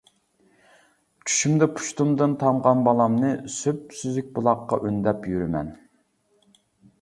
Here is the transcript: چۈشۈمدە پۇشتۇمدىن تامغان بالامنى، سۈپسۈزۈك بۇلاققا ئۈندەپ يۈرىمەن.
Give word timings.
چۈشۈمدە 1.31 1.67
پۇشتۇمدىن 1.75 2.33
تامغان 2.43 2.81
بالامنى، 2.87 3.29
سۈپسۈزۈك 3.57 4.33
بۇلاققا 4.39 4.81
ئۈندەپ 4.89 5.31
يۈرىمەن. 5.35 5.71